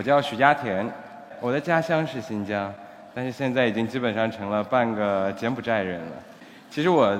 [0.00, 0.86] 我叫许家田，
[1.40, 2.72] 我的家乡是新疆，
[3.14, 6.12] 但是现在已经基本上成了半个柬埔寨人了。
[6.70, 7.14] 其实我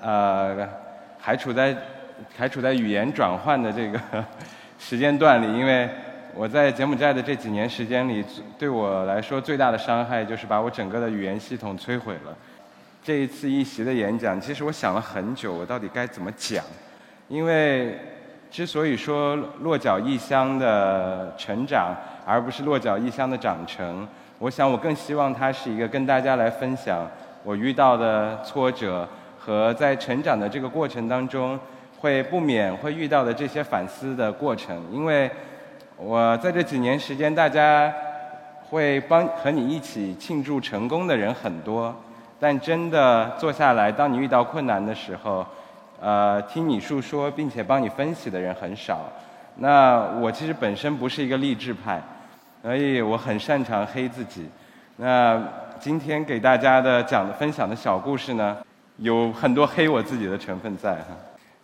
[0.00, 0.56] 呃
[1.18, 1.76] 还处在
[2.38, 3.98] 还处在语言转换的这个
[4.78, 5.90] 时间段里，因为
[6.32, 8.24] 我在柬埔寨的这几年时间里，
[8.56, 12.36] 对我来说最大的伤害就是把我整个的语言系统摧毁了。
[13.02, 16.64] 这一次一席的演讲，其实我想了很久，我到底该怎么讲，
[17.26, 17.98] 因为。
[18.52, 21.94] 之所以说落脚异乡的成长，
[22.30, 24.06] 而不是落脚异乡的长成，
[24.38, 27.04] 我想我更希望它是一个跟大家来分享
[27.42, 31.58] 我遇到的挫折和在成长的这个过程当中
[31.98, 34.80] 会不免会遇到的这些反思的过程。
[34.92, 35.28] 因为
[35.96, 37.92] 我在这几年时间，大家
[38.68, 41.92] 会帮和你一起庆祝成功的人很多，
[42.38, 45.44] 但真的坐下来，当你遇到困难的时候。
[46.02, 49.00] 呃，听你述说并且帮你分析的人很少。
[49.56, 52.00] 那我其实本身不是一个励志派，
[52.62, 54.46] 所以我很擅长黑自己。
[54.96, 55.42] 那
[55.78, 58.56] 今天给大家的讲的分享的小故事呢，
[58.98, 61.06] 有很多黑我自己的成分在哈。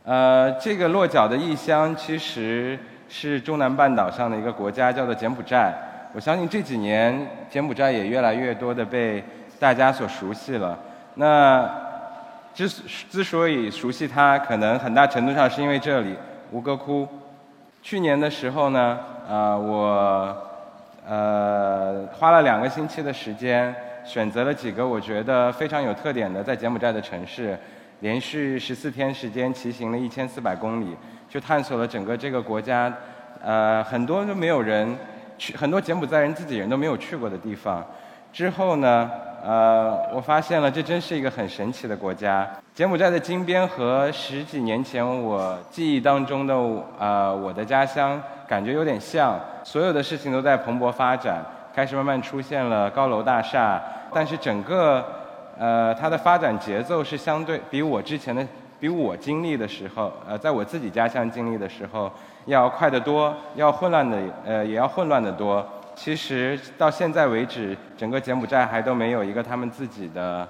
[0.05, 5.75] 呃，这个落脚的异乡其实是中南半岛上的一个国家，叫做柬埔寨。
[6.15, 9.23] 我相信这几年柬埔寨也越来越多的被
[9.61, 10.79] 大家所熟悉了。
[11.17, 11.69] 那
[12.55, 12.67] 之
[13.11, 16.17] 之所以熟悉它，可能很大程度上是因为这里
[16.53, 17.07] 吴哥窟。
[17.83, 20.35] 去年的时候呢，呃，我
[21.07, 27.59] 呃花了两个星期的时间，选择了几个我觉得非常有特点的在柬埔寨的城市，
[28.01, 30.97] 连续十四天时间骑行了一千四百公里，
[31.29, 32.93] 去探索了整个这个国家，
[33.43, 34.97] 呃，很多都没有人
[35.39, 37.85] 去，很多柬埔寨人自己人都没有去过的地方。
[38.33, 39.11] 之后呢？
[39.45, 42.49] 呃，我发现了，这真是一个很神奇的国家。
[42.75, 46.55] 柬埔寨的金边和十几年前我记忆当中的
[46.99, 53.81] 呃我的家乡感觉有点像，所有的事情都在蓬勃发展，开始慢慢出现了高楼大厦，
[54.13, 55.05] 但是整个
[55.59, 58.47] 呃它的发展节奏是相对比我之前的
[58.79, 62.11] 比我经历的时候，呃在我自己家乡经历的时候
[62.45, 65.67] 要快得多，要混乱的呃也要混乱得多。
[65.97, 70.47] 其实到现在为止，整个柬埔寨还都没有一个他们自己的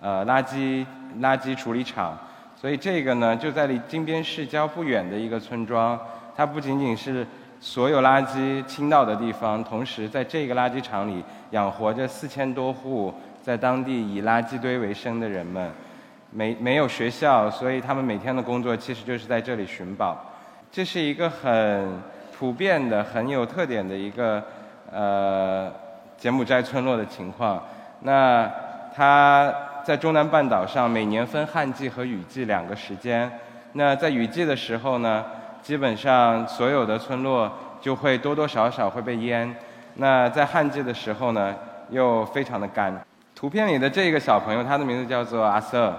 [0.00, 0.84] 呃垃圾
[1.20, 2.16] 垃圾处理厂，
[2.54, 5.98] 所以这个呢就在离金边市郊不远的一个村庄，
[6.36, 7.26] 它不仅仅是
[7.58, 15.70] 所有垃圾倾倒的地方，同时在这个垃圾场里养活着四千多户在当地以垃圾堆为生的人们，
[16.30, 20.22] 没没有学校，所以他们每天的工作其实就是在这里寻宝，
[20.70, 21.98] 这是一个很
[22.38, 24.44] 普遍的、很有特点的一个。
[24.92, 25.72] 呃，
[26.18, 27.62] 柬埔寨村落的情况，
[28.00, 28.46] 那
[28.94, 29.50] 它
[29.82, 33.30] 在中南半岛上每年分旱季和雨季两个时间。
[33.72, 35.24] 那在雨季的时候呢，
[35.62, 37.50] 基本上所有的村落
[37.80, 39.56] 就会多多少少会被淹。
[39.94, 41.54] 那在旱季的时候呢，
[41.88, 42.94] 又非常的干。
[43.34, 45.98] 图片里的这个小朋友，他的名字叫做阿瑟。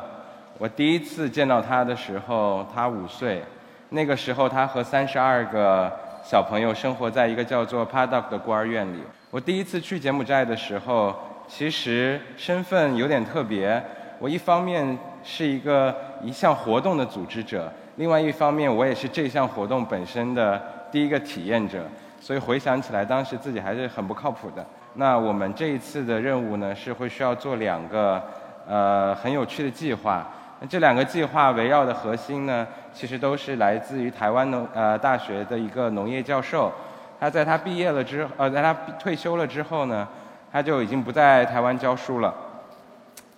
[0.60, 3.44] 我第一次见到他的时候，他五岁。
[3.90, 5.92] 那个时候，他和三十二个。
[6.24, 9.04] 小朋友生活在一个叫做 Paddock 的孤儿院里。
[9.30, 11.14] 我第一次去柬埔寨的时候，
[11.50, 13.84] 其实身份有点特别。
[14.20, 21.84] 我一方面是一个一项活动的组织者，另外一方面我也是这项活动本身的第一个体验者。
[22.22, 24.66] 所以回想起来，当时自己还是很不靠谱的。
[24.94, 28.24] 那我们这一次的任务呢，是会需要做两个
[28.66, 30.26] 呃很有趣的计划。
[30.70, 36.72] 这两个计划围绕的核心呢，其实都是来自于台湾农呃大学的一个农业教授。
[37.20, 40.08] 他在他毕业了之呃，在他退休了之后呢，
[40.52, 42.34] 他就已经不在台湾教书了。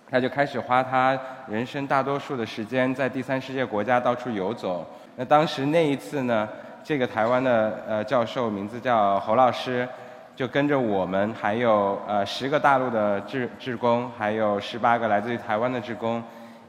[0.08, 4.86] 他就开始花他人生大多数的时间在第三世界国家到处游走。
[5.16, 6.48] 那当时那一次呢，
[6.84, 9.88] 这个台湾的呃教授名字叫侯老师，
[10.36, 16.22] 就跟着我们还有呃十个大陆的志志工，还有十八个来自于台湾的志工。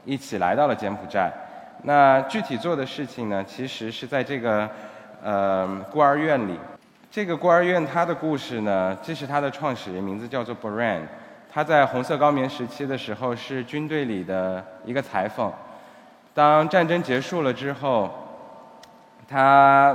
[0.08, 1.30] 一起来到了柬埔寨，
[1.82, 3.44] 那具体做的事情呢？
[3.44, 4.66] 其实是在这个
[5.22, 6.58] 呃孤儿院里。
[7.10, 11.02] 这个孤儿院它的故事呢，这是它的创始人，名字叫做 Boran。
[11.52, 15.52] 他在红色高棉时期的时候是军队里的一个裁缝。
[16.32, 18.10] 当战争结束了之后，
[19.28, 19.94] 他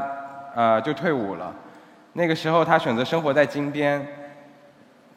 [0.54, 1.51] 呃就退伍了。
[2.13, 4.06] 那个时候他选择生活在金边。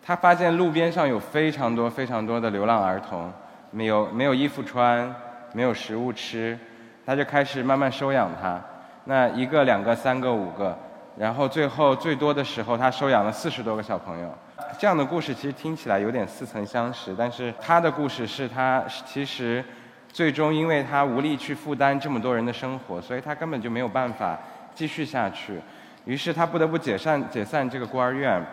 [0.02, 3.30] 他发现路边上有非常多非常多的流浪儿童。
[3.70, 5.14] 没有没有衣服穿，
[5.52, 6.58] 没有食物吃，
[7.04, 8.60] 他就开始慢慢收养他。
[9.04, 10.76] 那一个、两个、三个、五个，
[11.16, 14.32] 然后最后最多的时候，他收养了四十多个小朋友。
[14.78, 19.64] 这样的故事其实听起来有点似曾相识，但是他的故事是他其实
[20.08, 24.38] 最终因为他无力去负担这么多人的生活，所以他根本就没有办法
[24.74, 25.60] 继续下去。
[26.04, 28.44] 于是他不得不解散解散这个孤儿院。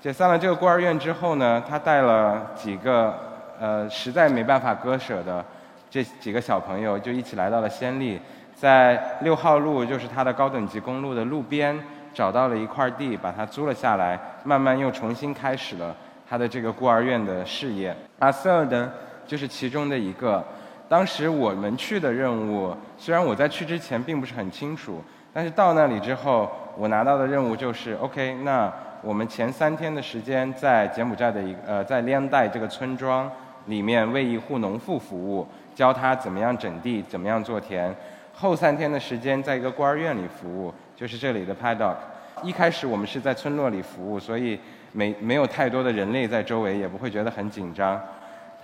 [0.00, 3.31] 解散了这个孤儿院之后呢，他带了几个
[3.62, 5.44] 呃实在没办法割舍的
[5.88, 8.20] 这几个小朋友，就一起来到了暹粒，
[8.56, 11.78] 在六号路就是他的高等级公路的路边
[12.12, 15.94] 找到了一块地，把它租了下来，慢慢又重新开始了
[16.28, 17.96] 他的这个孤儿院的事业。
[18.18, 18.90] 阿瑟呢，
[19.24, 20.44] 就是其中的一个。
[20.88, 25.00] 当时我们去的任务，虽然我在去之前并不是很清楚，
[25.32, 28.72] 但是到那里之后，我拿到的任务就是 OK，那。
[29.04, 33.28] 我们前三天的时间在柬埔寨的一呃，在连带这个村庄
[33.66, 37.94] 里面为一户农妇服务，教他怎么样整地，怎么样做田。
[38.34, 41.94] 后三天的时间在一个孤儿院里服务，就是这里的 Paddock。
[42.42, 44.58] 一开始我们是在村落里服务，所以
[44.92, 48.00] 没没有太多的人类在周围，也不会觉得很紧张。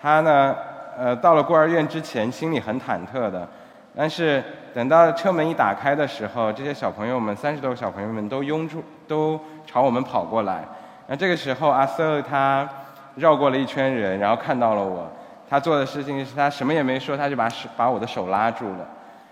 [0.01, 0.57] 他呢，
[0.97, 3.49] 呃，到了孤儿院之前心里很忐忑的，
[3.95, 4.43] 但是
[4.75, 9.39] 等到车门一打开的时候，这些小朋友们三十多个小朋友们都拥住都。
[9.71, 10.65] 朝我们跑过来，
[11.09, 12.67] 那这个时候阿瑟他
[13.19, 15.11] 绕过了一圈人，然后看到了我。
[15.51, 18.87] 他做的事情是他什么也没说，他就把手把我的手拉住了。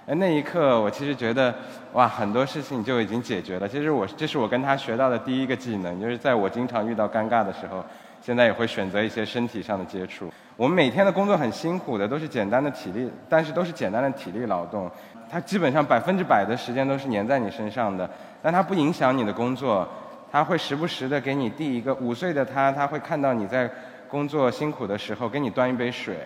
[0.07, 1.55] 哎，那一刻我其实觉得，
[1.93, 3.69] 哇，很多事情就已经解决了。
[3.69, 7.85] 其实我这是我跟他学到的第一个技能，就是在我经常遇到尴尬的时候，
[8.23, 10.33] 现在也会选择一些身体上的接触。
[10.57, 14.91] 我们每天的工作很辛苦的，都是简单的体力，但是都是简单的体力劳动。
[15.29, 18.09] 他基本上百分之百的时间都是粘在你身上的，
[18.41, 19.87] 但它不影响你的工作。
[20.31, 23.71] 他会时不时的给你递一个五岁的他，他会看到你在
[24.09, 26.17] 工作辛苦的时候，给你端一杯水。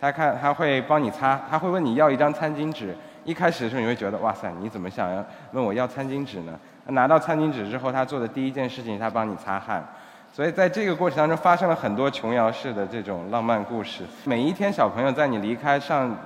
[0.00, 2.96] 他看他会帮你擦，他会问你要一张餐巾纸。
[3.24, 6.58] 一开始的时候你会觉得哇塞，你怎么想要问我要餐巾纸呢？
[6.86, 9.84] 拿到餐巾纸之后，他做的第一件事情，他帮你擦汗。
[10.32, 14.02] 所以在这个过程当中发生了很多琼瑶式的这种浪漫故事。
[14.24, 16.16] 每一天小朋友在你离开上，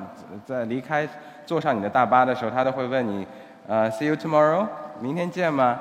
[0.46, 1.06] 在离开
[1.44, 3.26] 坐上你的大巴的时候，他都会问你，
[3.66, 4.66] 呃，See you tomorrow，
[5.00, 5.78] 明天见吗？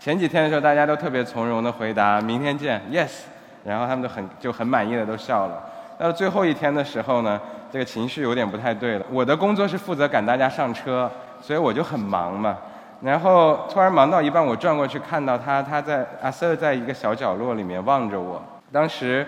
[0.00, 3.24] 前几天的时候，大家都特别从容的回答“明天见 ”，yes，
[3.62, 5.62] 然后他们都很就很满意的都笑了。
[5.98, 7.38] 到最后一天的时候呢，
[7.70, 9.04] 这个情绪有点不太对了。
[9.10, 11.10] 我的工作是负责赶大家上车，
[11.42, 12.56] 所以我就很忙嘛。
[13.02, 18.42] 然后突然忙到一半，我转过去看到他，他在阿 Sir 在一个小角落里面望着我。
[18.72, 19.26] 当时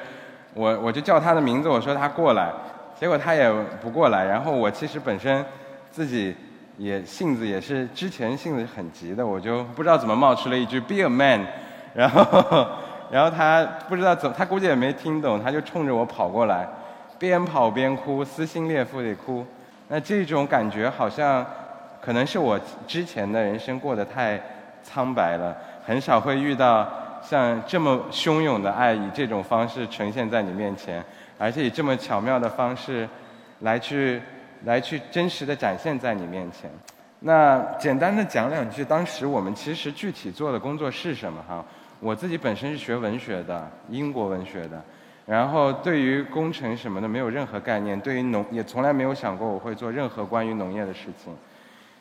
[0.54, 2.50] 我我就叫他的名字，我说他过来，
[2.98, 3.52] 结果他也
[3.82, 4.24] 不过来。
[4.24, 5.44] 然后我其实本身
[5.90, 6.34] 自己。
[6.78, 11.46] 也性子也是之前性子很急的，我就不知道怎么冒出了一句 “Be a man”，
[11.94, 12.66] 然后，
[13.10, 16.66] 然后他不知道怎，他估计也没听懂，他就冲着我跑过来，
[17.18, 19.44] 边跑边哭，撕心裂肺地哭。
[19.88, 21.44] 那这种感觉好像，
[22.00, 24.40] 可能是我之前的人生过得太
[24.82, 25.54] 苍白了，
[25.84, 26.88] 很少会遇到
[27.22, 31.04] 像这么汹涌的爱以这种方式呈现在你面前，
[31.38, 33.06] 而且以这么巧妙的方式
[33.60, 34.20] 来去。
[34.64, 36.70] 来去真实的展现在你面前。
[37.24, 41.64] 那简单的讲两句，当时我们其实具体做的工作是什么哈？
[42.00, 44.82] 我自己本身是学文学的，英国文学的，
[45.24, 51.32] 然后对于工程什么的没有任何概念，对于农也从来没有想过我会做任何关于农业的事情。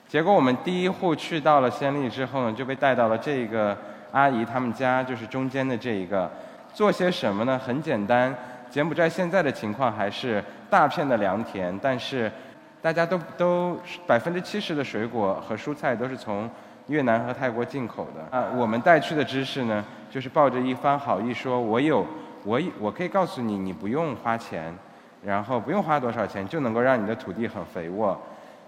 [0.08, 3.78] 结果我们第一户去到了暹粒之后呢，就被带到了这个
[4.12, 6.28] 阿姨他们家，就是中间的这一个，
[6.74, 7.60] 做些什么呢？
[7.64, 8.36] 很简单，
[8.72, 12.32] 柬埔寨现在的情况还是大片的良田，但是。
[12.82, 16.50] 大家都都百分之七十的水果和蔬菜都是从
[16.88, 18.48] 越南和泰国进口的啊。
[18.56, 22.06] 我们带去的知识呢，就是抱着一番好意说，我有
[22.44, 24.76] 我我可以告诉你，你不用花钱，
[25.24, 28.20] 然后不用花多少钱就能够让你的土地很肥沃。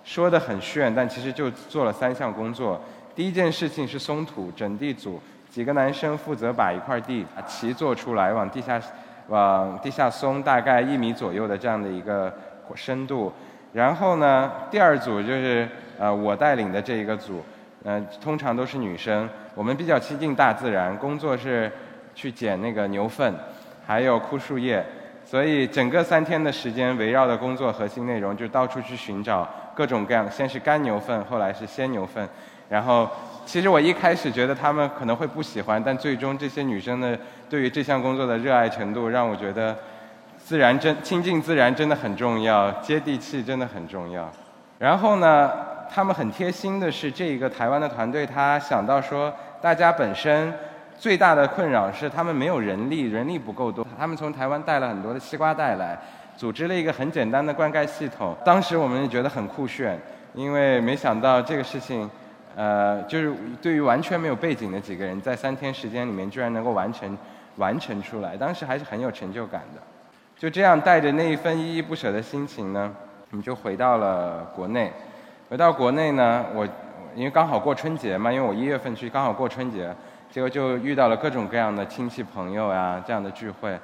[0.03, 2.79] 说的很炫，但其实就做了三项工作。
[3.15, 8.79] 第一件事情是松土，整地组几个男生负责把一块地齐做出来，往地下
[9.29, 12.31] 往地下松大概一米左右的这样的一个
[12.75, 13.33] 深度。
[13.73, 17.43] 然后呢，第二组就是呃我带领的这一个组，
[17.83, 19.27] 嗯，通常都是女生。
[19.55, 21.71] 我们比较亲近大自然，工作是
[22.13, 23.33] 去捡那个牛粪，
[23.85, 24.85] 还有枯树叶。
[25.25, 32.29] 所以整个三天的时间，围绕的工作核心内容就到处去寻找各种各样，先是干牛粪，后来是鲜牛粪。
[32.69, 33.09] 然后，
[33.43, 37.17] 其实我一开始觉得他们可能会不喜欢，但最终这些女生的
[37.49, 39.75] 对于这项工作的热爱程度，让我觉得。
[40.43, 44.29] 自然真亲近自然真的很重要，接地气真的很重要。
[44.77, 45.49] 然后呢，
[45.89, 50.53] 他们很贴心的是，这一个台湾的团队，他想到说，大家本身
[50.99, 53.87] 最大的困扰是他们没有人力，人力不够多。
[53.97, 55.97] 他们从台湾带了很多的西瓜袋来，
[56.35, 58.35] 组织了一个很简单的灌溉系统。
[58.43, 59.97] 当时我们就觉得很酷炫，
[60.33, 62.09] 因为没想到这个事情，
[62.57, 67.17] 呃，就是对于完全没有背景的几个人，在三天时间里面居然能够完成
[67.55, 69.81] 完成出来，当时还是很有成就感的。
[70.43, 72.93] 就这样带着那一份依依不舍的心情呢，
[73.31, 74.91] 我们就回到了国内。
[75.49, 76.67] 回到国内呢，我
[77.15, 79.89] 因为刚好过春节嘛，因为我一月份去刚好过春节，
[80.29, 83.79] 结果就遇到了各种各样的亲戚朋友呀这样的聚会，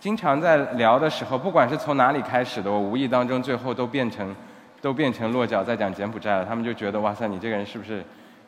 [0.00, 4.34] 经常在聊的时候，不管是从哪里开始的，我无意当中最后都变成
[4.80, 6.44] 都变成落脚在讲柬埔寨了。
[6.44, 8.02] 他们就觉得哇塞，你这个人是不是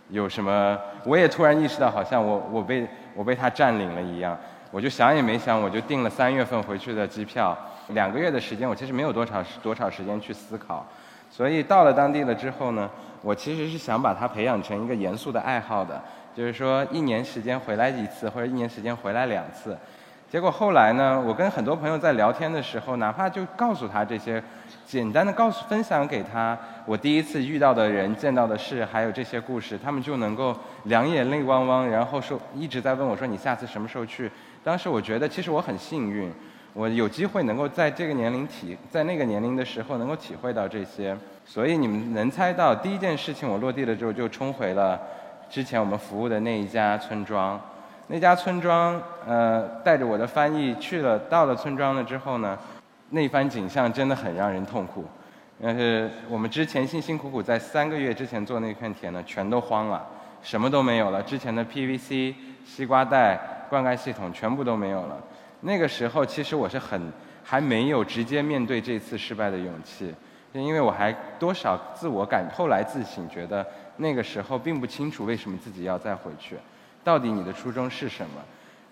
[0.08, 0.76] 有什么？
[1.04, 2.84] 我也突然意识到，好像我我被
[3.14, 4.36] 我被他占领了一样。
[4.74, 7.56] 我就想也没想，我就订了三月份回去的机票。
[7.90, 10.84] 两个月的时间，我其实没有多长多少时间去思考。
[11.30, 12.90] 所以到了当地了之后呢，
[13.22, 16.02] 我其实是想把它培养成一个严肃的爱好的，
[16.36, 19.78] 就是说一年时间回来一次，或者一年时间回来两次。
[20.28, 24.42] 结果后来呢，我跟很多朋友在聊天的时候，哪怕就告诉他这些，
[24.84, 34.28] 简单的告诉分享给他我第一次遇到的人、见到的事，还有这些故事，他们就能够两眼泪汪汪，然后说一直在问我说你下次什么时候去？
[34.64, 36.32] 当时我觉得其实我很幸运，
[36.72, 41.14] 我有机会能够在这个年龄体，在那个年龄的时候能够体会到这些。
[41.44, 44.98] 所以你们能猜到，第一件事情我落地了之后就冲回了
[45.50, 47.60] 之前我们服务的那一家村庄。
[48.06, 52.58] 那家村庄，呃，带着我的翻译去了，到了村庄了之后呢，
[53.10, 55.04] 那番景象真的很让人痛苦。
[55.62, 60.02] 但是我们之前辛辛苦苦在三个月之前做那片田呢，全都荒了，
[60.42, 61.22] 什么都没有了。
[61.22, 65.16] 之前的 PVC、西瓜袋、灌溉系统全部都没有了。
[65.60, 70.14] 那个时候其实我是很还没有直接面对这次失败的勇气，
[70.52, 73.66] 因为我还多少自我感，后来自省，觉得
[73.96, 76.56] 那个时候并不清楚为什么自己要再回去。
[77.02, 78.40] 到底你的初衷是什么？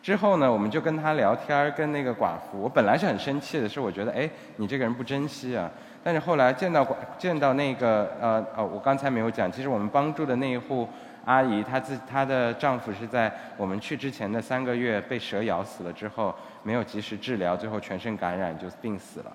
[0.02, 2.61] 之后呢，我们就跟他聊天，跟那个寡妇。
[2.61, 5.71] 我本来是很生气的，是我觉得，哎，你这个人不珍惜啊。
[6.02, 6.85] 但是后来见到
[7.17, 10.88] 见到那个呃哦，我刚才没有讲，其实我们帮助的那一户
[11.25, 19.33] 阿姨，她自她的丈夫是在我们去之前的三个月被蛇咬死了之后，没有及时治疗，最后全身感染就病死了。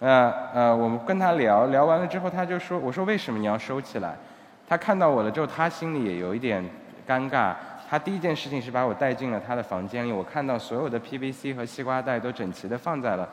[0.00, 4.16] 呃呃，我们跟她聊聊完了之后，她就说，我说为什么你要收起来？
[4.68, 6.64] 她看到我了之后，她心里也有一点
[7.06, 7.54] 尴尬。
[7.88, 13.28] 她第一件事情是把我带进了她的房间里，我看到所有的 PVC 和西瓜袋都整齐地放在了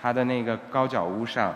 [0.00, 1.52] 她的那个高脚屋上。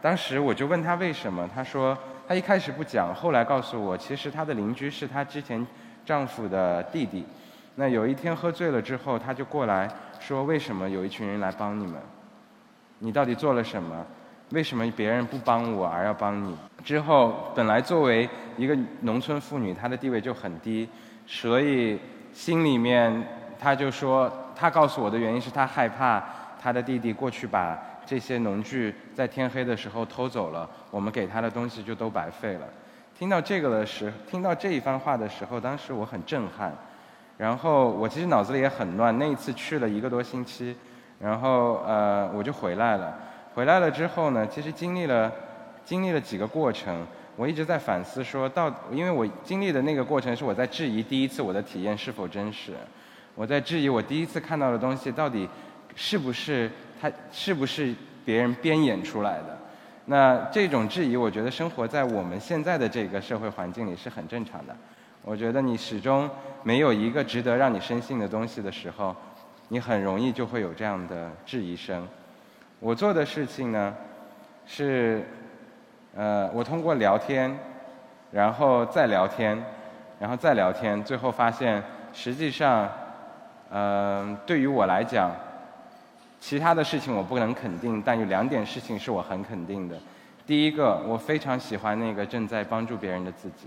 [0.00, 5.66] 当时我就问她为什么，她说他一开始不讲，后来告诉我，其实他的邻居是他之前
[6.04, 7.24] 丈夫的弟弟。
[7.74, 9.88] 那有一天喝醉了之后，他就过来
[10.20, 11.96] 说：“为什么有一群人来帮你们？
[13.00, 14.06] 你到底做了什么？
[14.50, 20.88] 为什么别人不帮我而要帮你？”之后，本来作为一个农村妇女，她的地位就很低。
[21.26, 21.98] 所以
[22.32, 23.26] 心里面，
[23.58, 26.22] 他就说，她告诉我的原因是她害怕
[26.62, 32.66] 她的弟弟过去把这些农具在天黑的时候偷走了，我们给他的东西就都白费了。
[33.18, 36.72] 听到这个的时，听到这一番话的时候，当时我很震撼。
[37.36, 40.76] 然后我其实脑子里也很乱，那一次去了一个多星期，
[41.18, 43.12] 然后呃我就回来了。
[43.54, 45.32] 回来了之后呢，其实经历了
[45.84, 47.06] 经历了几个过程。
[47.36, 52.72] 我一直在反思，说到，因为我经历的那个过程是我在质疑第一次我的体验是否真实，
[53.34, 55.48] 我在质疑我第一次看到的东西到底
[55.94, 56.70] 是不是
[57.00, 59.58] 他是不是别人编演出来的。
[60.06, 64.76] 那这种质疑，我觉得生活在我们现在的这个社会环境里是很正常的。
[65.22, 66.28] 我觉得你始终
[66.62, 69.14] 没有一个值得让你深信的东西的时候，
[69.68, 72.06] 你很容易就会有这样的质疑声。
[72.80, 73.94] 我做的事情呢，
[74.66, 75.24] 是。
[76.16, 77.52] 呃，我通过聊天，
[78.30, 79.60] 然后再聊天，
[80.20, 81.82] 然后再聊天，最后发现，
[82.12, 82.88] 实际上，
[83.68, 85.32] 呃，对于我来讲，
[86.46, 89.96] 其他的事情我不能肯定，但有两点事情是我很肯定的。
[90.46, 93.66] 第一个，我非常喜欢那个正在帮助别人的自己。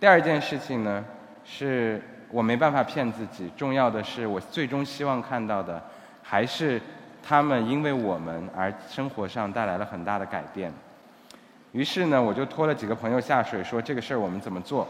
[0.00, 1.04] 第二件事情呢，
[1.44, 2.02] 是
[2.32, 3.48] 我没办法骗自己。
[3.56, 5.80] 重要的是，我最终希望看到的，
[6.20, 6.82] 还是
[7.22, 10.72] 他们因为我们而生活上带来了很大的改变。
[11.70, 14.84] 于是呢，我就拖了几个朋友下水，说这个事儿我们怎么做？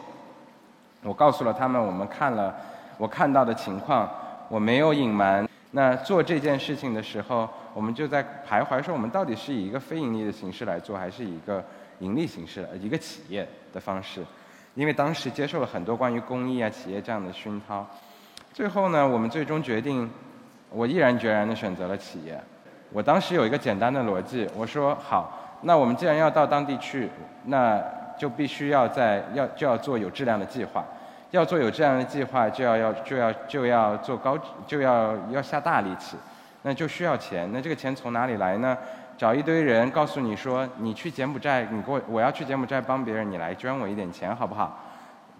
[1.02, 2.56] 我告诉了他们，我们看了
[2.96, 4.08] 我看到的情况，
[4.48, 5.46] 我没有隐瞒。
[5.76, 11.62] 那做这件事情的时候，我们就在徘徊，说我们到底是以一个非盈利的形式来做，还是以一个
[11.98, 14.24] 盈利形式，一个企业的方式？
[14.74, 17.86] 因为当时接受了很多关于公益啊、企业这样的熏陶。
[18.54, 20.10] 最后呢，我们最终决定，
[20.70, 22.40] 我毅然决然地选择了企业。
[22.90, 25.58] 我当时有一个简单的逻辑，我说好。
[25.60, 27.10] 那我们既然要到当地去，
[27.44, 27.82] 那
[28.18, 30.82] 就必须要在要就要做有质量的计划，
[31.36, 36.16] 要做有这样的计划，就要要就要就要做高就要要下大力气，
[36.62, 37.48] 那就需要钱。
[37.52, 38.76] 那这个钱从哪里来呢？
[39.18, 44.78] 找一堆人告诉你说，你去柬埔寨，你给我我要去柬埔寨帮别人，你来捐我一点钱好不好？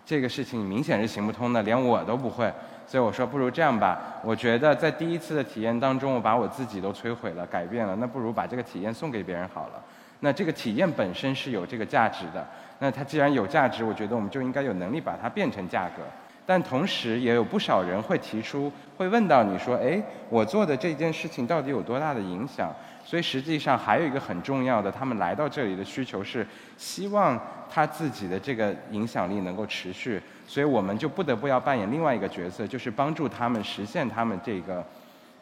[0.05, 2.51] 这个事情明显是行不通的，连我都不会。
[2.87, 3.99] 所以我说，不如这样吧。
[4.23, 7.97] 我觉得在第一次的体验当中，我把我自己都摧毁了，改变了。
[7.97, 9.83] 那不如把这个体验送给别人好了。
[10.21, 12.47] 那这个体验本身是有这个价值的。
[12.79, 16.03] 那它既然有价值，我觉得我们就应该有能力把它变成价格。
[16.49, 22.71] 但同时也有不少人会提出，会问到你说，哎，我做的这件事情到底有多大的影响？
[23.05, 26.47] 所以实际上还有一个很重要的，他们来到这里的需求是
[26.77, 34.85] 希望他自己的这个影响力能够持续，所以我们就不得不要扮演另外一个角色，就是帮助他们实现他们这个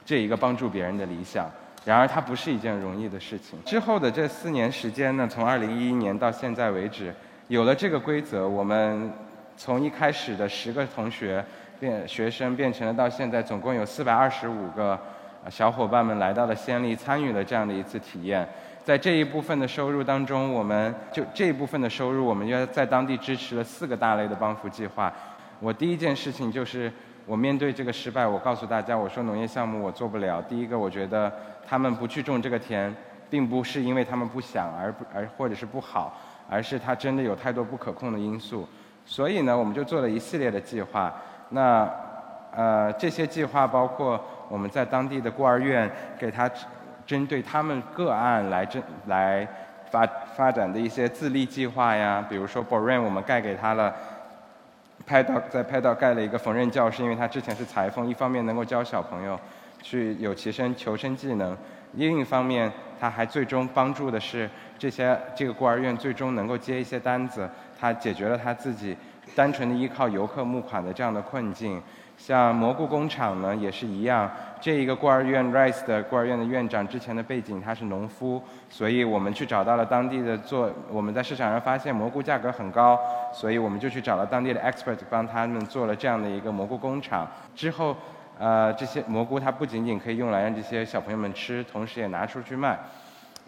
[0.07, 1.51] 这一个帮助别人的理想。
[1.85, 3.59] 然而它不是一件容易的事情。
[3.65, 7.15] 之后的这四年时间呢，从二零一一年到现在为止，
[7.49, 9.13] 有了这个规则，我们。
[9.57, 11.45] 从一开始的十个同学
[11.79, 14.99] 变学生，变成了到现在总共有四百二十五个
[15.49, 18.45] 小伙伴们来到了仙力，参与了这样的一次体验。
[18.83, 25.15] 在这一部分的收入当中，我们就这一部分的收入，我们要在当地支持了四个大类的帮扶计划。
[25.61, 26.93] 我第一件事情就是，
[27.27, 30.43] 我面对这个失败，我告诉大家，我说农业项目我做不了。
[30.43, 31.33] 第一个，我觉得
[31.67, 32.95] 他们不去种这个田，
[33.31, 36.17] 并不是因为他们不想，而不而或者是不好，
[36.51, 38.69] 而是他真的有太多不可控的因素。
[39.07, 41.15] 所以呢，我们就做了一系列的计划。
[41.51, 41.91] 那
[42.53, 46.49] 呃，这些计划包括我们在当地的孤儿院给他
[47.05, 49.47] 针对他们个案来针来
[49.91, 52.25] 发发展的一些自立计划呀。
[52.29, 53.93] 比如说 b o r a n 我们盖给他了，
[55.07, 59.39] 拍到在拍到盖了一个缝纫教室，因为他之前是裁缝，一方面能够教小朋友
[59.83, 61.57] 去有其身求生技能，
[61.93, 67.49] 另一方面他还最终帮助的是这些这个孤儿院最终能够接一些单子。
[67.79, 68.97] 他解决了他自己
[69.35, 71.83] 单纯的依靠游客募款的这样的困境，
[72.17, 74.31] 像蘑菇工厂呢也是一样。
[74.61, 80.71] 这一个孤儿院 Rice 的孤儿院的院长之前的背景他是农夫，所以我们去找到了当地的做。
[80.89, 82.99] 我们在市场上发现蘑菇价格很高，
[83.33, 87.31] 所以我们就去找了当地的 expert 帮他们做了这样的一个蘑菇工厂。
[87.55, 87.95] 之后，
[88.39, 92.79] 呃，这些蘑菇它不仅仅可以用来让这些小朋友们吃，同时也拿出去卖。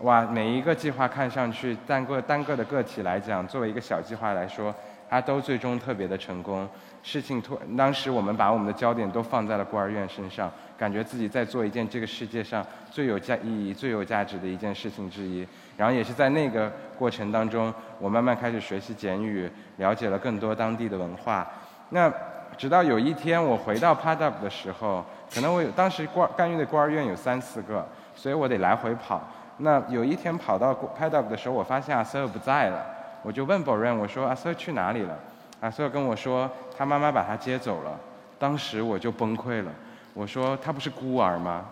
[0.01, 4.75] 哇，每一个计划看上去单个单个的个体来讲，作为一个小计划来说，
[5.09, 6.69] 他都最终特别的成功。
[7.03, 15.47] 事情突，当时我们把我们的焦点都放在了孤儿院身上，感觉自己在做一件这个世界上最有价意义、最有价值的一件事情之一。
[15.77, 21.47] 然后也是在那个过程当中，我慢慢开始学习简语，了解了更多当地的文化。
[21.91, 22.13] 那
[22.59, 29.23] 直到有一天我回到 Padup 的时候，可能我有当时孤儿干预的孤儿院有三四个，所以我得来回跑。
[29.59, 32.85] 那有一天跑到 Paddock 的时候，我发现阿瑟不在了，
[33.27, 35.19] 我就问保润我说阿瑟去哪里了？
[35.59, 37.99] 阿瑟跟我说他妈妈把他接走了。
[38.39, 39.73] 当时我就崩溃了，
[40.15, 41.65] 我说他不是孤儿吗？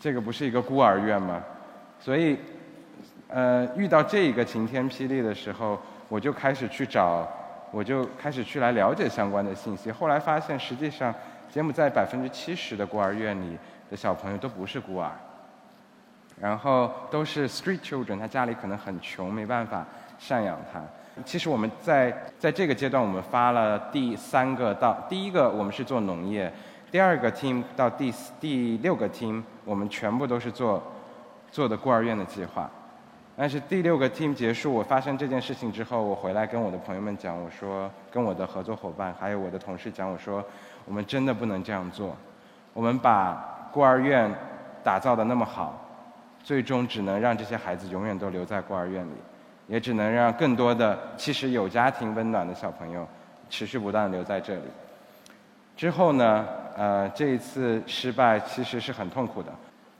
[0.00, 1.40] 这个不是一个孤儿院吗？
[2.00, 2.36] 所以，
[3.28, 7.24] 呃，遇到这一个晴天霹雳的时候，我就开始去找，
[7.70, 9.92] 我就开始去来了解相关的信息。
[9.92, 11.14] 后来发现，实际上
[11.48, 13.56] 柬埔寨百分之七十的孤儿院里
[13.88, 15.12] 的小朋友都不是孤儿。
[16.40, 19.86] 然后都是 street children，他家里可能很穷，没办法
[20.20, 20.80] 赡养他。
[21.24, 26.50] 其实我们在在这个阶段，我们发了第三个到第一个，我们是做农业；
[26.90, 30.82] 第二个 team 到第第六个 team，我们全部都是做
[31.50, 32.70] 做的孤儿院的计划。
[33.36, 40.44] 但是第六个 team 结束，我发生这件事情之后，我回来跟我的朋友们讲，我说跟我的合作伙伴还有我的同事讲，我说
[40.84, 42.14] 我们真的不能这样做。
[42.72, 44.30] 我们把孤儿院
[44.84, 45.82] 打造的那么好。
[46.44, 49.14] 最终只能让这些孩子永远都留在孤儿院里，
[49.66, 53.06] 也只能让更多的其实有家庭温暖的小朋友
[53.50, 54.62] 持续不断留在这里。
[55.76, 59.50] 之后呢，呃，这一次失败其实是很痛苦的。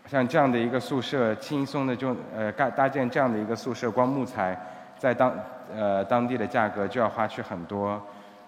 [0.07, 4.59] 像这样的一个宿舍，轻松的就呃盖搭建这样的一个宿舍，光木材
[4.99, 5.33] 在当
[5.75, 8.01] 呃当地的价格就要花去很多。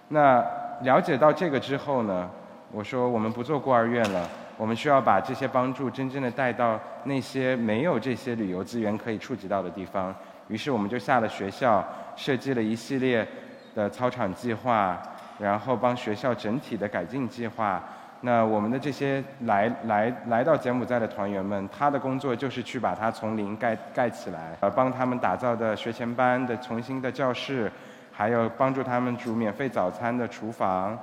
[0.09, 0.45] 那
[0.83, 2.31] 了解到这个之后呢，
[2.71, 4.29] 我说我们不做孤儿院了。
[4.57, 10.13] 我们需要把这些帮助真正的带到那些没有这些旅游资源可以触及到的地方。
[10.49, 11.85] 于是我们就下了学校，
[12.17, 13.27] 设计了一系列
[13.75, 15.01] 的操场计划，
[15.39, 17.83] 然后帮学校整体的改进计划。
[18.23, 27.71] 那我们的这些来来来到柬埔寨的团员们，他的工作就是去把它从零盖盖起来，呃，帮他们打造的学前班的重新的教室，
[28.11, 30.99] 还有帮助他们煮免费早餐的厨房。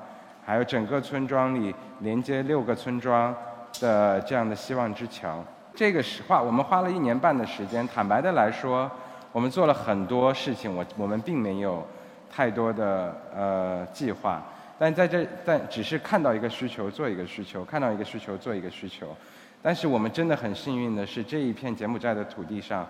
[0.47, 3.33] 还有整个村庄里连接六个村庄
[3.81, 7.87] 的这样的希望之桥，这个实话我们花了一年半的时间。
[7.87, 8.87] 坦白的来说，
[9.35, 11.85] 我们做了很多事情，我我们并没有
[12.31, 14.41] 太多的呃计划，
[14.79, 19.13] 但在这但只是看到一个需求做一个需求，看到一个需求做一个需求。
[19.61, 22.87] 但是我们真的很幸运的是，这一片柬埔寨的土地上，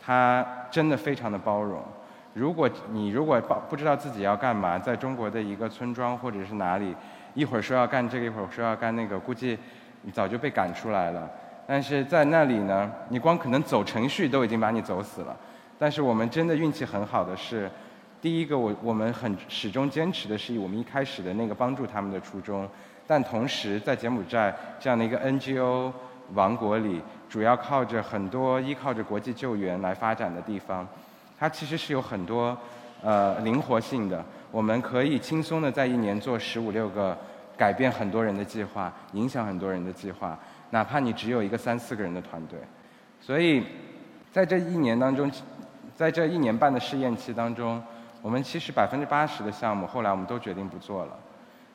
[0.00, 1.82] 它真的非常的包容。
[2.32, 6.94] 如果你如果不不知道自己要干嘛，在中国的一个村庄或者是哪里，
[7.34, 9.58] 一会儿说要干这个，一会儿说要干那个，估计
[10.02, 11.28] 你早就被赶出来了。
[11.66, 15.36] 但是在那里呢，你光可能走程序都已经把你走死了。
[15.78, 17.70] 但是我们真的运气很好的是，
[18.20, 22.68] 第一个我我们很始终坚持的是我们一开始的那个帮助他们的初衷，
[23.06, 25.92] 但同时在柬埔寨这样的一个 NGO
[26.34, 30.84] 王国里，主要靠着很多依靠着国际救援来发展的地方，
[31.38, 32.58] 它其实是有很多
[33.00, 37.16] 呃灵活性的，我们可以轻松的在一年做十五六个
[37.56, 40.36] 改变很多人的计划，影响很多人的计划，
[40.70, 42.58] 哪怕你只有一个三四个人的团队，
[43.20, 43.62] 所以
[44.32, 45.30] 在这一年当中。
[45.98, 47.82] 在这一年半的试验期当中，
[48.22, 51.18] 我们其实百分之八十的项目后来我们都决定不做了。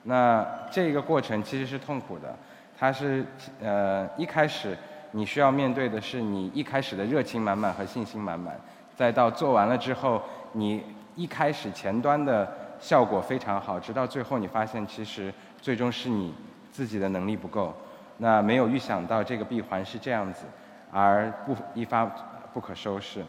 [0.04, 2.34] 那这个过程其实是痛苦的，
[2.80, 3.26] 它是
[3.62, 4.78] 呃一开始
[5.12, 8.58] 你需要面对的是你一开始的热情满满和信心满满，
[8.96, 10.22] 再到做完了之后，
[10.54, 10.82] 你
[11.18, 16.34] 一开始前端的效果非常好，直到最后你发现其实最终是你
[16.72, 17.76] 自己的能力不够，
[18.20, 20.46] 那没有预想到这个闭环是这样子，
[20.94, 22.06] 而不一发
[22.54, 23.22] 不可收拾。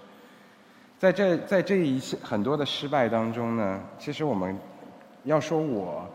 [0.99, 4.57] 在这在这一些很多的失败当中呢，其实我们
[5.25, 6.09] 要说我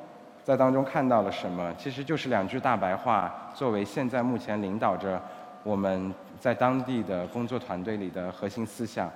[0.43, 5.21] 在当中看到了什么，其实就是两句大白话，作为现在目前领导着
[5.63, 9.11] 我们在当地的工作团队里的核心思想。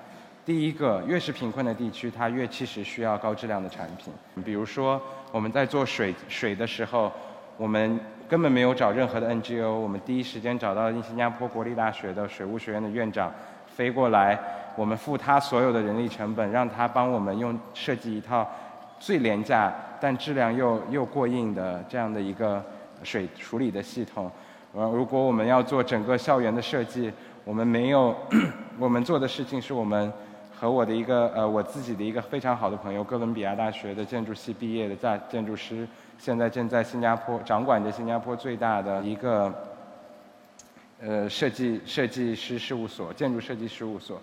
[0.45, 4.13] 第一个，越是贫困的地区，它越其实需要高质量的产品。
[4.43, 7.11] 比如说，我们在做水水的时候，
[7.55, 13.31] 我们根本没有找任何的 NGO，我们第一时间找到新加坡国立大学的水务学院的院长
[13.65, 14.37] 飞过来。
[14.75, 18.49] 我们付他所有的人力成本，让他帮我们用设计一套
[18.99, 22.63] 最廉价但质量又又过硬的这样的一个
[23.03, 24.31] 水处理的系统。
[24.73, 27.11] 呃，如果我们要做整个校园的设计，
[27.45, 28.15] 我们没有
[28.79, 30.11] 我们做的事情是我们
[30.57, 39.53] 和我的一个呃我自己的一个非常好的朋友，哥伦比亚大学的建筑系毕业的在建筑师，现在正在新加坡掌管着新加坡最大的一个
[40.99, 44.19] 呃设计设计师事务所，建筑设计事务所。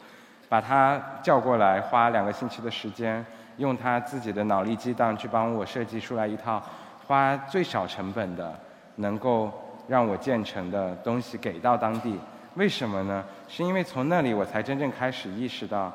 [0.50, 3.24] 把他叫过来，花两个星期的时间，
[3.58, 6.60] 用他自己的脑力激荡去帮我设计出来一套
[7.06, 8.52] 花最少成本的，
[8.96, 9.48] 能够
[9.86, 12.18] 让我建成的东西给到当地。
[12.56, 13.24] 为什么呢？
[13.46, 15.92] 是因为从那里我才真正开始意识到，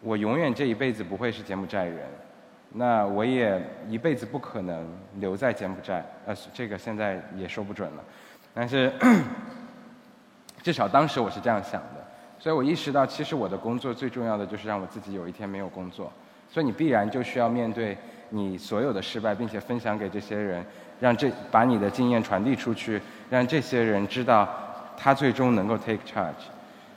[0.00, 1.98] 我永远这一辈子不会是柬埔寨人，
[2.70, 6.02] 那我也一辈子不可能留在柬埔寨。
[6.24, 8.02] 呃，这个现在也说不准了，
[8.54, 8.90] 但是
[10.64, 12.01] 至少当时我是这样想的。
[12.42, 16.10] 所以我意识到，其实我的工作最重要的就是让我自己有一天没有工作。
[16.50, 17.96] 所以你必然就需要面对
[18.30, 20.60] 你所有的失败，并且分享给这些人，
[20.98, 23.00] 让这把你的经验传递出去，
[23.30, 24.48] 让这些人知道
[24.96, 26.50] 他最终能够 take charge。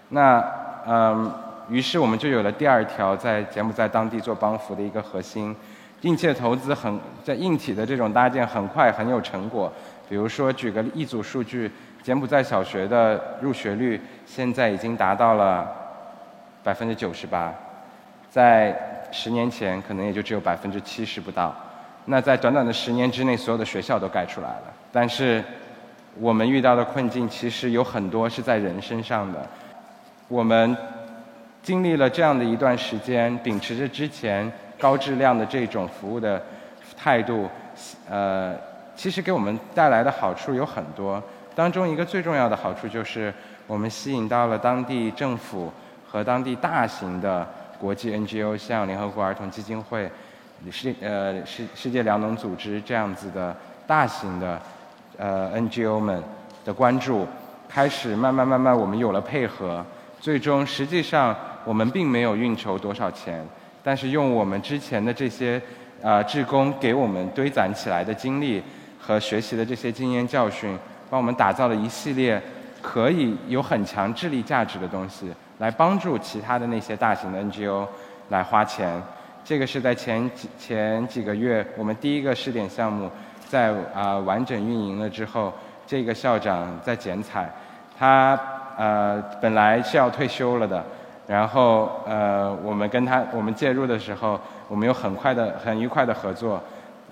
[0.09, 0.43] 那
[0.87, 1.31] 嗯，
[1.69, 5.55] 于是我们就有了第二条在柬埔寨当地做帮扶的一个核心，
[6.01, 9.71] 硬件投资很在硬体的这种搭建很快很有成果。
[10.09, 11.69] 比如说举个一组数据。
[12.05, 15.67] 柬埔寨小学的入学率现在已经达到了
[16.63, 17.51] 百分之九十八，
[18.29, 21.55] 在十年前可能也就只有百分之七十不到。
[22.05, 24.63] 那在短短的十年之内，所有的学校都盖出来了。
[24.91, 25.43] 但是
[26.19, 29.39] 我们遇到的困境其实有很多是在人身上的。
[30.27, 30.77] 我们
[31.63, 36.39] 经历了这样的一段时间，秉持着之前高质量的这种服务的
[36.95, 37.49] 态度，
[38.07, 38.55] 呃，
[38.95, 41.19] 其实给我们带来的好处有很多。
[41.55, 43.33] 当中一个最重要的好处就是，
[43.65, 45.71] 我们吸引到了当地政府
[46.05, 47.47] 和当地大型的
[47.79, 50.11] 国际 NGO，像联合国儿童基金会、
[50.69, 53.55] 世呃世世界粮农组织这样子的
[53.87, 54.61] 大型的
[55.17, 56.21] 呃 NGO 们
[56.65, 57.25] 的关注，
[57.69, 59.85] 开始慢慢慢慢我们有了配合，
[60.19, 63.41] 最终实际上我们并没有运筹多少钱，
[63.81, 65.61] 但是用我们之前的这些
[66.03, 68.61] 啊志工给我们堆攒起来的经历
[68.99, 70.77] 和学习的这些经验教训。
[71.09, 72.41] 帮我们打造了一系列
[72.81, 77.87] 可以有很强智力价值的东西，来帮助其他的那些大型的 NGO
[78.29, 79.01] 来花钱。
[79.43, 83.09] 这个是在前几前几个月，我们第一个试点项目
[83.47, 85.53] 在啊完整运营了之后，
[85.85, 87.47] 这个校长在剪彩，
[87.97, 88.39] 他
[88.77, 90.83] 呃本来是要退休了的，
[91.27, 96.59] 然后呃我们跟他我们介入的时候，我们有很快的很愉快的合作，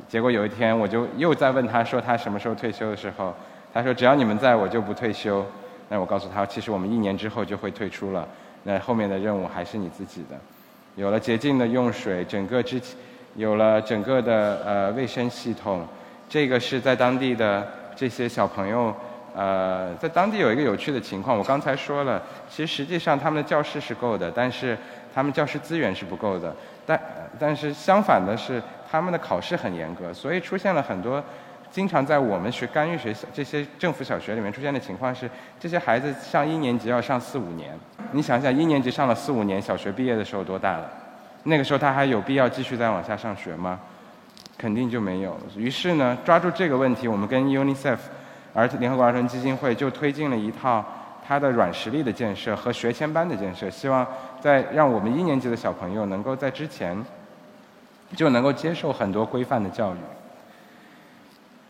[0.07, 3.33] 结果有一天我就又在问他说他什么时候退休的时候。
[3.73, 5.43] 他说：“只要你们在我就不退休。”
[5.89, 8.27] 那我告诉他：“其实我们一年之后就会退出了。
[8.63, 10.37] 那后面的任务还是你自己的。
[10.95, 12.79] 有了洁净的用水，整个之
[13.35, 15.85] 有了整个的呃卫生系统。
[16.29, 18.95] 这个是在当地的这些小朋友
[19.35, 21.37] 呃，在当地有一个有趣的情况。
[21.37, 24.77] 我刚才说了，其实实际上他们的教室是够的，但是
[25.13, 26.55] 他们教师资源是不够的。
[26.85, 26.99] 但
[27.39, 31.21] 但是相反的是，他们的考试很严格，所以出现了很多。”
[31.73, 35.27] 经常在我们学干预学校这些政府小学里面出现的情况是，
[35.59, 37.75] 这些孩子上一年级要上四五年。
[38.11, 40.87] 你想想，一年级上了四五年，小学毕业的时候多大了？
[41.45, 43.79] 那个时候他还有必要继续再往下上学吗？
[44.55, 45.35] 肯定就没有。
[45.57, 47.97] 于是呢，抓住这个问题，我们跟 UNICEF
[48.53, 50.85] 而联合国儿童基金会就推进了一套
[51.27, 54.05] 它的软实力的建设和学前班的建设，希望
[54.39, 57.03] 在让我们一年级的小朋友能够在之前
[58.15, 59.97] 就能够接受很多规范的教育。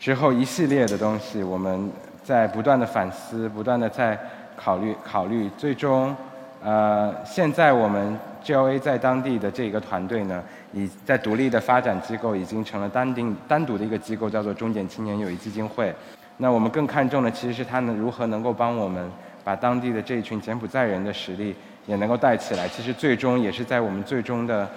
[0.03, 1.89] 之后一系列的东西，我们
[2.25, 4.19] 在不断的反思，不断的在
[4.53, 6.13] 考虑考虑，最终，
[6.61, 15.95] 呃，现在我们 GLA 在当地的这一个团队呢，已在独立的发展机构已经成了单定单独的一个机构，叫做中检青年友谊基金会。
[16.35, 19.09] 那我们更看重的其实是它能如何能够帮我们
[19.41, 22.67] 把当地的这一群柬埔寨人的实力也能够带起来。
[22.67, 24.69] 其实最终也是在我们最终的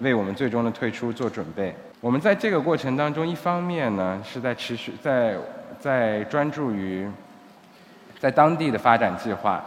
[0.00, 1.72] 为我们最终的退出做准备。
[2.02, 5.36] 我们在这个过程当中，一方面呢是在持续在
[5.78, 7.08] 在专注于
[8.18, 9.62] 在当地的发展计划。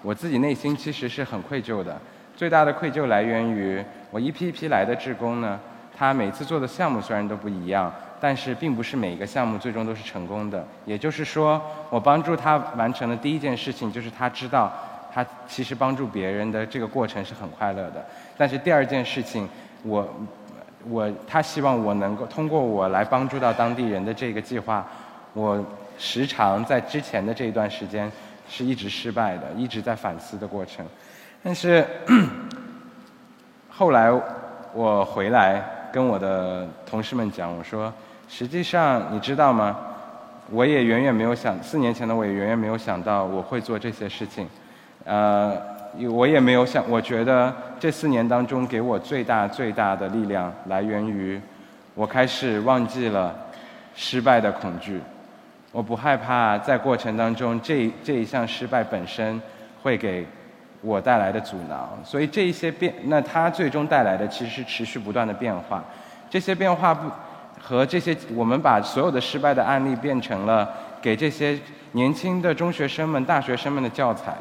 [0.00, 2.00] 我自己内心其实是很愧疚的，
[2.36, 5.58] 最大的愧疚来源于我一批一批来的志工呢，
[5.98, 10.64] 他每次做的项目虽然都不一样，但是并不是每一个项目最终都是成功的。
[10.84, 14.72] 也就是说，我帮助他完成的第一件事情就是他知道
[15.12, 18.06] 他其实帮助别人的这个过程是很快乐的。
[18.38, 19.48] 但是第二件事情，
[19.82, 20.08] 我。
[20.88, 24.86] 我他希望我能够通过我来帮助到当地人的这个计划，
[25.34, 25.62] 我
[25.98, 28.10] 时常在之前的这一段时间
[28.48, 30.86] 是一直失败的，一直在反思的过程。
[31.42, 31.86] 但是
[33.68, 34.10] 后来
[34.72, 35.62] 我回来
[35.92, 37.92] 跟我的同事们讲，我说
[38.28, 39.76] 实际上你知道吗？
[40.50, 44.48] 我也远远没有想，四年前的我也远远没有想到我会做这些事情，
[45.04, 45.69] 呃。
[46.08, 51.40] 我也没有想，我觉得这四年当中给我最大最大的力量来源于，
[51.94, 53.34] 我开始忘记了
[53.94, 55.00] 失败的恐惧，
[55.72, 59.40] 我不害怕在过程当中这这一项失败本身
[59.82, 60.24] 会给
[60.80, 65.82] 我带来的阻挠，所以这一些变，那它最终带来的其实是持续不断的变化，
[66.30, 67.10] 这些变化不
[67.60, 70.70] 和这些我们把所有的失败的案例变成了
[71.02, 71.58] 给这些
[71.92, 74.34] 年轻的中学生们、大学生们的教材。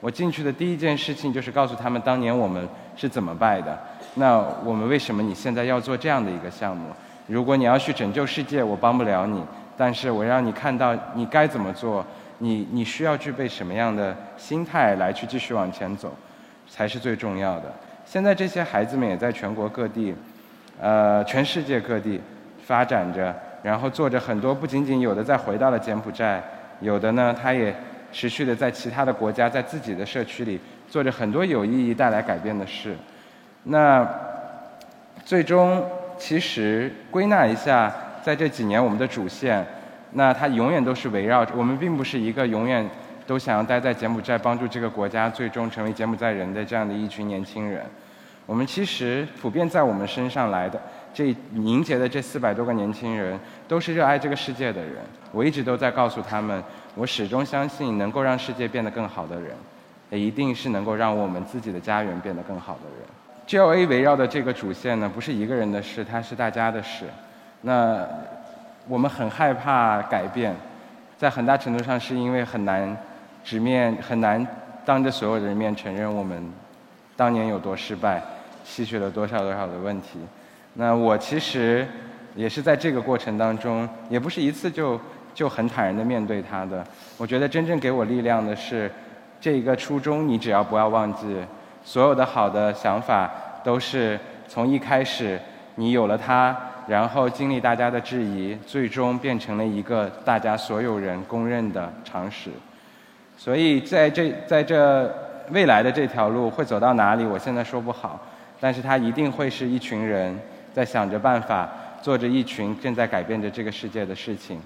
[0.00, 3.78] 我进去的第一件事情就是告诉他们，当年我们是怎么败的。
[4.14, 6.88] 那我们为什么你现在要做这样的一个项目？
[7.26, 9.44] 如果你要去拯救世界，我帮不了你，
[9.76, 12.04] 但是我让你看到你该怎么做，
[12.38, 16.10] 你你需要具备什么样的心态来去继续往前走，
[16.66, 17.72] 才是最重要的。
[18.06, 20.14] 现在这些孩子们也在全国各地，
[20.80, 22.18] 呃，全世界各地
[22.64, 23.32] 发展着，
[23.62, 26.42] 然后做着很多，不仅仅有的再回到了柬埔寨，
[26.80, 27.74] 有的呢，他也。
[28.12, 32.96] 持续的在其他的国家，在自己的社区里做着很多有意义、带来改变的事。
[33.64, 34.08] 那
[35.24, 35.84] 最终，
[36.18, 37.92] 其实归纳一下，
[38.22, 39.64] 在这几年我们的主线，
[40.12, 42.88] 那它永远都是围绕着我们，并不是一个永远
[43.26, 47.84] 都想要待在柬埔寨，帮助这个国家最终成为柬埔寨人的这样的一群年轻人。
[48.46, 50.80] 我们其实普遍在我们身上来的
[51.14, 54.96] 这凝结的这四百多个年轻人，都是热爱这个世界的人。
[55.30, 56.62] 我一直都在告诉他们。
[56.96, 59.52] 我始终相信，能够让世界变得更好的人，
[60.10, 63.06] 也一定是能够让我们自己的家园变得更好的人。
[63.46, 67.04] GLA 围绕的这个主线呢，不是一个人的事，它是大家的事。
[67.62, 68.04] 那
[68.88, 70.54] 我们很害怕改变，
[71.16, 72.96] 在很大程度上是因为很难
[73.44, 74.44] 直面、很难
[74.84, 76.42] 当着所有人面承认我们
[77.16, 78.20] 当年有多失败，
[78.64, 80.18] 吸取了多少多少的问题。
[80.74, 81.86] 那我其实
[82.34, 85.00] 也是在这个过程当中，也不是一次就。
[85.34, 86.84] 就很坦然的面对他的，
[87.16, 88.90] 我觉得真正给我力量的是，
[89.40, 91.36] 这一个初衷，你只要不要忘记，
[91.84, 93.30] 所有的好的想法
[93.64, 95.40] 都是从一开始
[95.76, 102.50] 你有了它，然后经历大家的质疑，最终变成了一个大家所有人公认的常识。
[103.36, 105.10] 所以在这在这
[105.50, 108.20] 未来的这条路会走到哪里，我现在说不好，
[108.60, 110.38] 但是它一定会是一群人
[110.74, 111.68] 在想着办法，
[112.02, 114.60] 做着一群正在改变着这个世界的事情。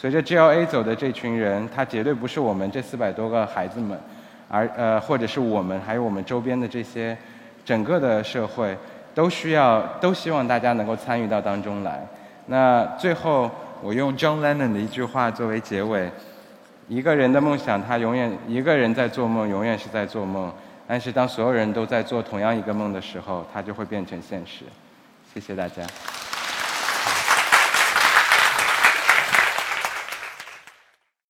[0.00, 4.00] 随着 GLA 走的这群人，他绝对不是我们这四百多个孩子们，
[4.48, 7.14] 而呃，或者是我们，还有我们周边的这些，
[7.66, 8.74] 整个的社会，
[9.14, 12.00] 都需要，都希望大家能够参与到当中来。
[12.46, 13.50] 那最后，
[13.82, 16.10] 我用 John Lennon 的一句话作为结尾：
[16.88, 20.50] 一个人的梦想，他永远一个人在做梦，永远是在做梦。
[20.88, 24.64] 但是当所有人都在做同样一个梦的时候，它就会变成现实。
[25.34, 25.82] 谢谢大家。